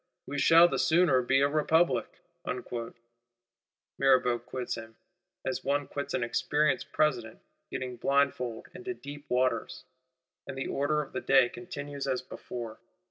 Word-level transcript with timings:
We 0.25 0.39
shall 0.39 0.67
the 0.67 0.79
sooner 0.79 1.21
be 1.21 1.41
a 1.41 1.47
Republic.' 1.47 2.21
Mirabeau 3.99 4.39
quits 4.39 4.73
him, 4.73 4.95
as 5.45 5.63
one 5.63 5.85
quits 5.87 6.15
an 6.15 6.23
experienced 6.23 6.91
President 6.91 7.39
getting 7.69 7.97
blindfold 7.97 8.67
into 8.73 8.95
deep 8.95 9.29
waters; 9.29 9.83
and 10.47 10.57
the 10.57 10.65
order 10.69 11.03
of 11.03 11.13
the 11.13 11.21
day 11.21 11.49
continues 11.49 12.07
as 12.07 12.23
before. 12.23 12.79